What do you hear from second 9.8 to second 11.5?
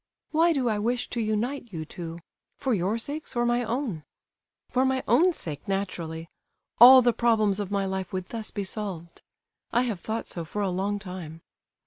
have thought so for a long time.